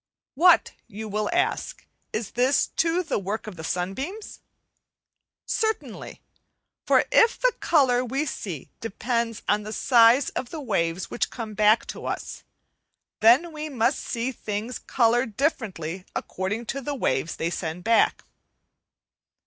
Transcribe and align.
What, 0.33 0.71
you 0.87 1.07
will 1.07 1.29
ask, 1.31 1.85
is 2.11 2.31
this 2.31 2.65
too 2.69 3.03
the 3.03 3.19
work 3.19 3.45
of 3.45 3.55
the 3.55 3.63
sunbeams? 3.63 4.39
Certainly; 5.45 6.23
for 6.87 7.05
if 7.11 7.39
the 7.39 7.53
colour 7.59 8.03
we 8.03 8.25
see 8.25 8.71
depends 8.79 9.43
on 9.47 9.61
the 9.61 9.71
size 9.71 10.29
of 10.29 10.49
the 10.49 10.59
waves 10.59 11.11
which 11.11 11.29
come 11.29 11.53
back 11.53 11.85
to 11.85 12.07
us, 12.07 12.41
then 13.19 13.51
we 13.53 13.69
must 13.69 13.99
see 13.99 14.31
things 14.31 14.79
coloured 14.79 15.37
differently 15.37 16.05
according 16.15 16.65
to 16.65 16.81
the 16.81 16.95
waves 16.95 17.35
they 17.35 17.51
send 17.51 17.83
back. 17.83 18.23